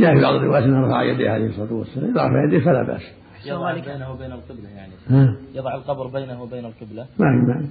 جاء 0.00 0.14
في 0.14 0.22
بعض 0.22 0.34
الروايات 0.34 0.64
أنه 0.64 0.86
رفع 0.86 1.02
يديه 1.02 1.30
عليه 1.30 1.46
الصلاة 1.46 1.72
والسلام. 1.72 2.10
إذا 2.10 2.26
رفع 2.26 2.44
يديه 2.44 2.64
فلا 2.64 2.82
بأس. 2.82 3.02
يضع 3.46 3.72
بينه 3.72 4.12
وبين 4.12 4.32
القبلة 4.32 4.68
يعني. 4.76 4.92
ها؟ 5.08 5.36
يضع 5.54 5.74
القبر 5.74 6.06
بينه 6.06 6.42
وبين 6.42 6.64
القبلة. 6.64 7.02
ما 7.02 7.08
في 7.16 7.46
معنى 7.48 7.68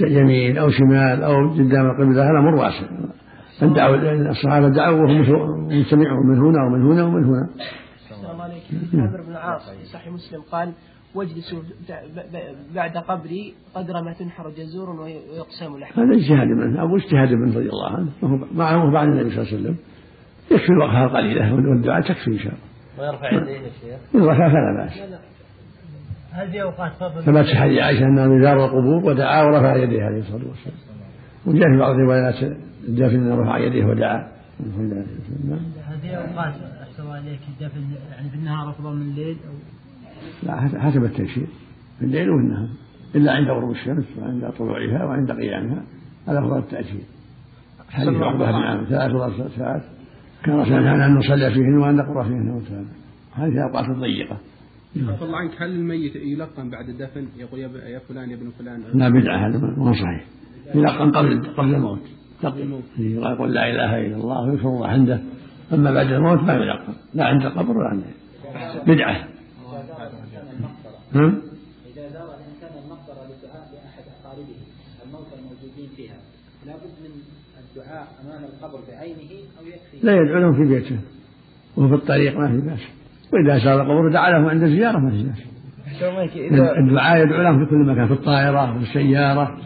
يمين 0.00 0.58
أو 0.58 0.70
شمال 0.70 1.22
أو 1.22 1.50
قدام 1.50 1.90
القبلة 1.90 2.22
هذا 2.22 2.38
أمر 2.38 2.54
واسع. 2.54 2.86
فدعوا 3.60 3.96
الصحابة 4.30 4.68
دعوا 4.68 4.96
وهم 4.96 5.20
مجتمعون 5.66 6.26
من 6.26 6.38
هنا 6.38 6.64
ومن 6.64 6.92
هنا 6.92 7.04
ومن 7.04 7.24
هنا. 7.24 7.48
السلام 8.10 8.40
عليكم. 8.40 8.76
عمرو 8.94 9.24
بن 9.24 9.32
العاص 9.32 9.70
في 9.70 9.84
صحيح 9.84 10.12
مسلم 10.12 10.40
قال 10.52 10.72
واجلسوا 11.14 11.58
بعد 12.74 12.96
قبري 12.96 13.54
قدر 13.74 14.02
ما 14.02 14.12
تنحر 14.12 14.50
جزور 14.50 14.90
ويقسم 14.90 15.78
لحم. 15.78 16.00
هذا 16.00 16.14
اجتهاد 16.16 16.48
منه 16.48 16.80
أو 16.80 16.96
اجتهاد 16.96 17.32
منه 17.32 17.56
رضي 17.56 17.68
الله 17.68 17.90
عنه. 17.96 18.08
معه 18.54 18.92
بعد 18.92 19.08
النبي 19.08 19.30
صلى 19.30 19.42
الله 19.42 19.52
عليه 19.52 19.62
وسلم. 19.62 19.76
يكفي 20.50 20.68
الوقفة 20.68 21.04
القليلة 21.04 21.54
والدعاء 21.54 22.00
تكفي 22.00 22.30
إن 22.30 22.38
شاء 22.38 22.52
الله. 22.52 22.68
ويرفع 22.98 23.32
يديه 23.32 23.52
يا 23.52 23.70
شيخ. 23.80 24.14
إن 24.14 24.22
رفع 24.22 24.48
فلا 24.48 24.84
بأس. 24.84 24.92
هل 26.38 26.50
في 26.50 26.62
أوقات 26.62 26.92
فضل 26.92 27.22
ثبت 27.22 27.44
في 27.44 27.56
حديث 27.56 27.78
عائشة 27.78 28.04
انه 28.04 28.42
زار 28.42 28.64
القبور 28.64 29.04
ودعا 29.04 29.42
ورفع 29.42 29.76
يديه 29.76 30.02
عليه 30.02 30.18
الصلاة 30.18 30.48
والسلام. 30.48 30.76
وجاء 31.46 31.64
في 31.72 31.78
بعض 31.78 31.94
الروايات 31.94 32.34
الدافن 32.88 33.16
انه 33.16 33.42
رفع 33.42 33.58
يديه 33.58 33.84
ودعا. 33.84 34.28
هل 35.86 36.00
في 36.00 36.16
أوقات 36.16 36.54
أحسن 36.82 37.06
عليك. 37.10 37.40
الدفن 37.48 37.80
يعني 38.10 38.30
في 38.30 38.36
النهار 38.36 38.70
أفضل 38.70 38.96
من 38.96 39.02
الليل 39.02 39.36
أو 39.48 39.54
لا 40.42 40.80
حسب 40.80 41.04
التيسير. 41.04 41.46
في 41.98 42.04
الليل 42.04 42.30
والنهار. 42.30 42.68
إلا 43.14 43.32
عند 43.32 43.48
غروب 43.48 43.70
الشمس 43.70 44.04
وعند 44.18 44.50
طلوعها 44.58 45.04
وعند 45.04 45.32
قيامها. 45.32 45.82
هذا 46.28 46.38
أفضل 46.38 46.58
التاجيل 46.58 47.02
حديث 47.90 48.22
عقبة 48.22 48.50
بن 48.50 48.54
عامر. 48.54 48.84
ثلاث 48.84 49.56
ساعات 49.56 49.82
كان 50.44 50.60
رسول 50.60 50.78
الله 50.78 51.06
أن 51.06 51.14
نصلي 51.14 51.50
فيهن 51.50 51.78
وأن 51.78 51.96
نقرأ 51.96 52.22
فيهن 52.22 52.50
وتعالى 52.50 52.86
هذه 53.34 53.48
الاوقات 53.48 53.88
الضيقه 53.88 54.36
عفى 54.96 55.24
الله 55.24 55.36
عنك 55.38 55.62
هل 55.62 55.70
الميت 55.70 56.16
يلقن 56.16 56.70
بعد 56.70 56.88
الدفن؟ 56.88 57.28
يقول 57.38 57.60
يا 57.60 57.98
فلان 58.08 58.30
يا 58.30 58.36
ابن 58.36 58.50
فلان. 58.58 58.84
لا 58.94 59.08
بدعة 59.08 59.48
هذا 59.48 59.58
ما 59.58 59.88
هو 59.88 59.92
صحيح. 59.92 60.24
يلقن 60.74 61.10
قبل 61.12 61.46
قبل 61.56 61.74
الموت. 61.74 62.02
قبل 62.42 62.60
الموت. 62.60 62.82
يقول 62.98 63.54
لا 63.54 63.70
إله 63.70 64.06
إلا 64.06 64.16
الله 64.16 64.50
ويذكر 64.50 64.68
الله 64.68 64.88
عنده. 64.88 65.20
أما 65.72 65.92
بعد 65.92 66.06
الموت 66.06 66.40
ما 66.42 66.54
يلقن. 66.54 66.94
لا 67.14 67.24
عند 67.24 67.42
القبر 67.42 67.78
ولا 67.78 67.88
عند 67.88 68.04
بدعة. 68.86 69.28
نعم 71.12 71.34
إذا 71.92 72.08
زار 72.08 72.30
الإنسان 72.38 72.84
المقبرة 72.84 73.22
للدعاء 73.28 73.64
لأحد 73.72 74.04
أقاربه 74.20 74.60
الموتى 75.06 75.34
الموجودين 75.38 75.88
فيها 75.96 76.16
لابد 76.66 76.94
من 77.04 77.10
الدعاء 77.58 78.08
أمام 78.24 78.44
القبر 78.44 78.80
بعينه 78.88 79.32
أو 79.60 79.66
يكفي 79.66 80.06
لا 80.06 80.12
يدعو 80.12 80.38
لهم 80.40 80.52
في 80.52 80.74
بيته 80.74 80.98
وهو 81.76 81.88
في 81.88 81.94
الطريق 81.94 82.38
ما 82.38 82.48
في 82.48 82.66
بأس. 82.66 82.80
وإذا 83.32 83.58
زار 83.64 83.82
القبر 83.82 84.12
دعا 84.12 84.30
لهم 84.30 84.46
عند 84.46 84.62
الزياره 84.62 84.98
ما 84.98 85.10
في 85.10 86.48
إذا 86.48 86.78
الدعاء 86.78 87.22
يدعو 87.22 87.42
لهم 87.42 87.64
في 87.64 87.70
كل 87.70 87.76
مكان 87.76 88.06
في 88.06 88.12
الطائرة 88.12 88.76
وفي 88.76 88.82
السيارة 88.82 89.58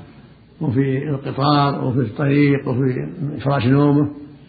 وفي 0.61 1.09
القطار 1.09 1.85
وفي 1.85 1.99
الطريق 1.99 2.69
وفي 2.69 3.09
فراش 3.45 3.67
نومه 3.67 4.09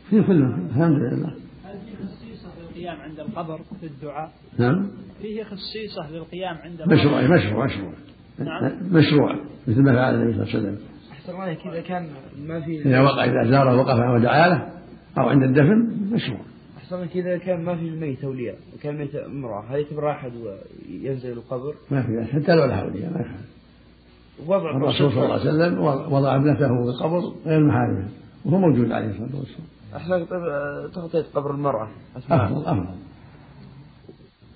في 0.09 0.21
كل 0.21 0.43
مكان 0.43 0.67
الحمد 0.69 0.97
لله. 0.97 1.33
هل 1.65 1.77
في 1.85 2.03
خصيصة 2.03 2.49
للقيام 2.61 2.97
عند 3.01 3.19
القبر 3.19 3.59
في 3.79 3.85
الدعاء؟ 3.85 4.31
نعم. 4.59 4.87
فيه 5.21 5.43
خصيصة 5.43 6.11
للقيام 6.11 6.57
عند 6.57 6.93
مشروع 6.93 7.19
القبر 7.19 7.35
مشروع 7.35 7.65
مشروع. 7.65 7.93
نعم. 8.39 8.71
مشروع 8.91 9.35
مثل 9.67 9.81
ما 9.81 9.93
فعل 9.93 10.15
النبي 10.15 10.33
صلى 10.33 10.43
الله 10.43 10.53
عليه 10.53 10.59
وسلم. 10.59 10.77
أحسن 11.11 11.31
الله 11.31 11.43
عليك 11.43 11.67
إذا 11.67 11.81
كان 11.81 12.07
ما 12.47 12.61
في 12.61 12.81
إذا 12.85 13.01
وقع 13.01 13.25
إذا 13.25 13.51
زاره 13.51 13.75
وقف 13.75 13.99
ودعا 14.15 14.49
له 14.49 14.69
أو 15.17 15.29
عند 15.29 15.43
الدفن 15.43 15.91
مشروع. 16.11 16.39
الله 16.91 17.07
إذا 17.15 17.37
كان 17.37 17.63
ما 17.63 17.75
في 17.75 17.87
الميت 17.87 18.23
أولياء 18.23 18.55
وكان 18.75 18.97
ميت 18.97 19.15
امرأة. 19.15 19.63
هل 19.69 19.79
يعتبر 19.79 20.11
أحد 20.11 20.31
وينزل 20.35 21.31
القبر؟ 21.31 21.73
ما 21.91 22.01
في 22.01 22.33
حتى 22.33 22.55
لو 22.55 22.65
الحولية 22.65 23.05
ما 23.05 23.19
يفعل 23.19 23.35
وضع 24.47 24.77
الرسول 24.77 25.11
صلى 25.11 25.23
الله 25.23 25.33
عليه 25.33 25.43
وسلم 25.43 25.79
وضع 26.13 26.35
ابنته 26.35 26.67
في 26.67 26.89
القبر 26.89 27.33
غير 27.45 27.59
محارمه 27.59 28.07
وهو 28.45 28.57
موجود 28.57 28.91
عليه 28.91 29.07
الصلاة 29.07 29.39
والسلام. 29.39 29.67
الله 30.05 30.25
طيب 30.25 30.91
تغطية 30.91 31.25
قبر 31.35 31.51
المرأة. 31.51 31.87
أفضل 32.15 32.65
أفضل. 32.65 32.85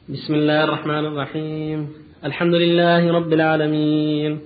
بسم 0.10 0.34
الله 0.34 0.64
الرحمن 0.64 1.06
الرحيم. 1.06 1.90
الحمد 2.26 2.54
لله 2.54 3.12
رب 3.14 3.34
العالمين. 3.34 4.40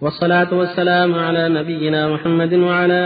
والصلاة 0.00 0.54
والسلام 0.54 1.14
على 1.14 1.48
نبينا 1.48 2.14
محمد 2.14 2.54
وعلى 2.54 3.02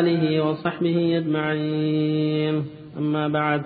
آله 0.00 0.44
وصحبه 0.44 1.18
أجمعين. 1.18 2.77
أما 2.98 3.28
بعد. 3.28 3.62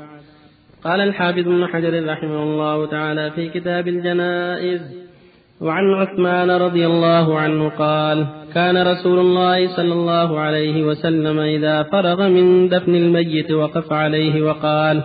قال 0.85 1.01
الحافظ 1.01 1.39
ابن 1.39 1.67
حجر 1.67 2.07
رحمه 2.09 2.43
الله 2.43 2.87
تعالى 2.87 3.31
في 3.31 3.49
كتاب 3.49 3.89
الجنائز 3.89 4.81
وعن 5.61 5.95
عثمان 5.95 6.51
رضي 6.51 6.87
الله 6.87 7.39
عنه 7.39 7.69
قال 7.69 8.27
كان 8.55 8.87
رسول 8.87 9.19
الله 9.19 9.77
صلى 9.77 9.93
الله 9.93 10.41
عليه 10.41 10.85
وسلم 10.85 11.39
إذا 11.39 11.83
فرغ 11.83 12.29
من 12.29 12.69
دفن 12.69 12.95
الميت 12.95 13.51
وقف 13.51 13.93
عليه 13.93 14.43
وقال 14.43 15.03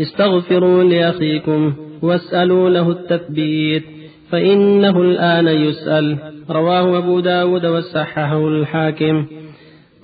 استغفروا 0.00 0.84
لأخيكم 0.84 1.72
واسألوا 2.02 2.70
له 2.70 2.90
التثبيت 2.90 3.84
فإنه 4.30 5.02
الآن 5.02 5.46
يسأل. 5.46 6.18
رواه 6.50 6.98
أبو 6.98 7.20
داود 7.20 7.66
وصححه 7.66 8.48
الحاكم. 8.48 9.26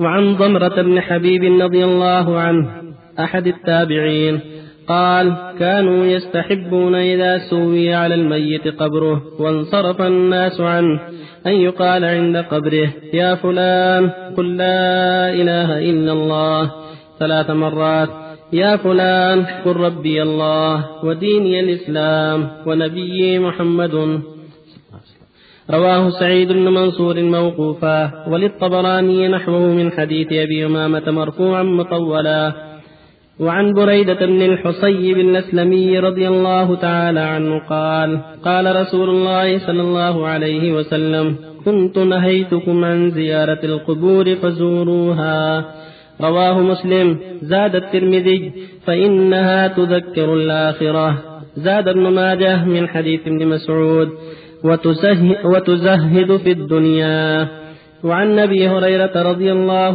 وعن 0.01 0.37
ضمرة 0.37 0.83
بن 0.83 1.01
حبيب 1.01 1.63
رضي 1.63 1.85
الله 1.85 2.39
عنه 2.39 2.86
أحد 3.21 3.47
التابعين. 3.47 4.41
قال 4.89 5.37
كانوا 5.59 6.07
يستحبون 6.07 6.95
إذا 6.95 7.39
سوي 7.39 7.95
على 7.95 8.15
الميت 8.15 8.69
قبره 8.69 9.23
وانصرف 9.41 10.03
الناس 10.03 10.61
عنه. 10.61 11.01
أن 11.47 11.53
يقال 11.53 12.05
عند 12.05 12.37
قبره 12.37 12.89
يا 13.15 13.35
فلان 13.35 14.11
قل 14.37 14.57
لا 14.57 15.31
إله 15.31 15.91
إلا 15.91 16.13
الله. 16.13 16.71
ثلاث 17.19 17.51
مرات 17.51 18.09
يا 18.53 18.77
فلان 18.77 19.47
قل 19.65 19.77
ربي 19.77 20.23
الله 20.23 21.05
وديني 21.05 21.61
الإسلام 21.61 22.49
ونبيي 22.67 23.39
محمد. 23.39 24.21
رواه 25.71 26.11
سعيد 26.11 26.53
بن 26.53 26.69
منصور 26.69 27.23
موقوفا. 27.23 28.25
وللطبراني 28.29 29.29
نحوه 29.29 29.67
من 29.79 29.93
حديث 29.93 30.33
أبي 30.33 30.67
أمامة 30.67 31.11
مرفوعا 31.11 31.63
مطولا. 31.63 32.66
وعن 33.41 33.73
بريدة 33.73 34.27
بن 34.27 34.43
الحصيب 34.43 35.19
الأسلمي 35.19 35.99
رضي 35.99 36.29
الله 36.29 36.75
تعالى 36.75 37.21
عنه 37.21 37.59
قال 37.59 38.21
قال 38.45 38.77
رسول 38.77 39.11
الله 39.11 39.59
صلى 39.59 39.83
الله 39.83 40.27
عليه 40.27 40.73
وسلم 40.73 41.37
كنت 41.65 41.99
نهيتكم 41.99 42.85
عن 42.85 43.11
زيارة 43.11 43.59
القبور 43.65 44.35
فزوروها. 44.35 45.65
رواه 46.21 46.61
مسلم. 46.61 47.19
زاد 47.43 47.77
الترمذي. 47.77 48.53
فإنها 48.87 49.69
تذكر 49.69 50.35
الآخرة. 50.35 51.19
زاد 51.57 51.89
ابن 51.89 52.01
ماجه 52.01 52.65
من 52.65 52.89
حديث 52.89 53.21
ابن 53.27 53.47
مسعود. 53.47 54.09
وتزهد 55.45 56.37
في 56.37 56.51
الدنيا. 56.51 57.49
وعن 58.07 58.39
أبي 58.39 58.69
هريرة 58.69 59.23
رضي 59.31 59.53
الله. 59.53 59.95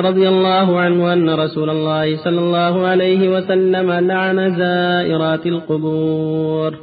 رضي 0.00 0.28
الله 0.28 0.78
عنه 0.80 1.12
أن 1.12 1.30
رسول 1.30 1.70
الله 1.70 2.16
صلى 2.16 2.38
الله 2.38 2.86
عليه 2.86 3.28
وسلم 3.28 3.92
لعن 3.92 4.56
زائرات 4.58 5.46
القبور. 5.46 6.74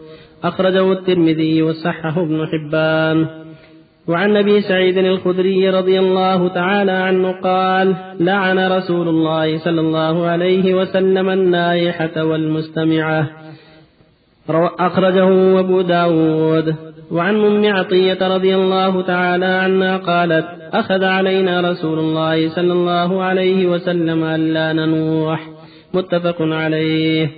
أخرجه 0.44 0.92
الترمذي 0.92 1.62
وصححه 1.62 2.22
ابن 2.22 2.48
حبان. 2.48 3.28
وعن 4.08 4.38
أبي 4.38 4.62
سعيد 4.62 4.98
الخدري 4.98 5.70
رضي 5.70 6.00
الله 6.00 6.48
تعالى 6.48 6.92
عنه 6.92 7.32
قال 7.42 7.96
لعن 8.20 8.60
رسول 8.72 9.08
الله 9.10 9.58
صلى 9.58 9.82
الله 9.82 10.26
عليه 10.28 10.76
وسلم 10.76 11.30
النائحة 11.30 12.24
والمستمعة. 12.24 13.30
أخرجه 14.80 15.60
أبو 15.60 15.82
داود. 15.82 16.95
وعن 17.12 17.36
أم 17.36 17.66
عطية 17.66 18.36
رضي 18.36 18.56
الله 18.56 19.02
تعالى 19.02 19.46
عنها 19.46 19.98
قالت 19.98 20.46
أخذ 20.74 21.04
علينا 21.04 21.72
رسول 21.72 22.00
الله 22.00 22.56
صلى 22.56 22.74
الله 22.74 23.24
عليه 23.24 23.68
وسلم 23.68 24.24
ألا 24.24 24.74
ننوح. 24.74 25.50
متفق 25.94 26.42
عليه. 26.42 27.32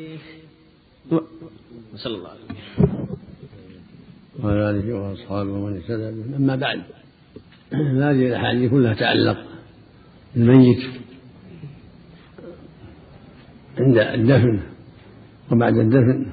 صلى 1.96 2.16
الله 2.16 2.30
عليه 2.30 2.48
وعلى 4.44 4.70
آله 4.70 4.94
وأصحابه 4.94 5.52
ومن 5.52 5.76
اهتدى 5.78 6.12
به. 6.12 6.36
أما 6.38 6.56
بعد 6.56 6.82
هذه 7.74 8.28
الأحاديث 8.28 8.72
كلها 8.72 8.94
تعلق 8.94 9.38
بالميت 10.36 10.80
عند 13.80 13.98
الدفن 13.98 14.60
وبعد 15.52 15.78
الدفن 15.78 16.32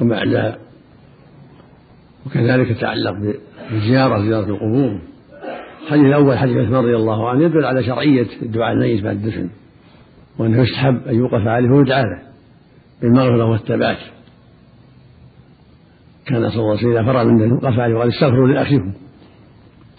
وبعد 0.00 0.58
وكذلك 2.26 2.70
يتعلق 2.70 3.14
بالزيارة 3.70 4.22
زيارة 4.22 4.46
القبور. 4.46 4.98
الحديث 5.82 6.04
الأول 6.04 6.38
حديث 6.38 6.56
عثمان 6.56 6.84
رضي 6.84 6.96
الله 6.96 7.28
عنه 7.28 7.44
يدل 7.44 7.64
على 7.64 7.82
شرعية 7.84 8.26
الدعاء 8.42 8.72
الميت 8.72 9.04
بعد 9.04 9.16
الدفن 9.16 9.48
وأنه 10.38 10.62
يستحب 10.62 11.08
أن 11.08 11.14
يوقف 11.14 11.46
عليه 11.46 11.70
ويدعى 11.70 12.02
له 12.02 12.22
بالمغفرة 13.02 13.44
والثبات 13.44 13.98
كان 16.26 16.50
صلى 16.50 16.58
الله 16.58 16.70
عليه 16.70 16.80
وسلم 16.80 16.90
إذا 16.90 17.04
فرغ 17.04 17.24
من 17.24 17.52
وقف 17.52 17.78
عليه 17.78 17.94
وقال 17.94 18.08
استغفروا 18.08 18.48
لأخيكم. 18.48 18.92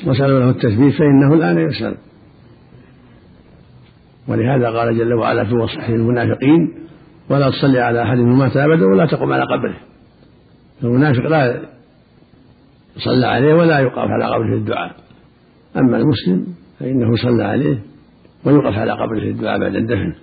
وسألوا 0.05 0.39
له 0.39 0.49
التثبيت 0.49 0.93
فإنه 0.93 1.33
الآن 1.33 1.69
يسأل. 1.69 1.95
ولهذا 4.27 4.69
قال 4.69 4.97
جل 4.97 5.13
وعلا 5.13 5.43
في 5.43 5.55
وصفه 5.55 5.95
المنافقين 5.95 6.73
ولا 7.29 7.49
تصلي 7.49 7.79
على 7.79 8.03
أحد 8.03 8.17
مات 8.17 8.57
أبدا 8.57 8.85
ولا 8.85 9.05
تقم 9.05 9.33
على 9.33 9.43
قبره. 9.43 9.77
المنافق 10.83 11.27
لا 11.27 11.61
يصلى 13.01 13.27
عليه 13.27 13.53
ولا 13.53 13.79
يوقف 13.79 13.97
على 13.97 14.25
قبره 14.25 14.57
الدعاء. 14.57 14.95
أما 15.77 15.97
المسلم 15.97 16.53
فإنه 16.79 17.15
صلى 17.15 17.43
عليه 17.43 17.79
ويوقف 18.45 18.77
على 18.77 18.91
قبره 18.91 19.23
الدعاء 19.23 19.59
بعد 19.59 19.75
الدفن. 19.75 20.13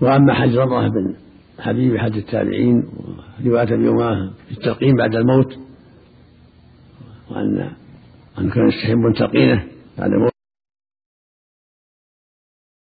وأما 0.00 0.34
حج 0.34 0.56
رمضان 0.56 0.90
بن 0.90 1.14
حبيب 1.58 1.96
حج 1.96 2.16
التابعين 2.16 2.84
ورواية 3.44 3.74
اليوم 3.74 4.30
في 4.48 4.52
التلقين 4.52 4.96
بعد 4.96 5.14
الموت 5.14 5.58
وأن 7.30 7.70
أن 8.38 8.50
كان 8.50 8.68
يستحب 8.68 9.12
تلقينه 9.16 9.64
بعد 9.98 10.10
الموت. 10.12 10.35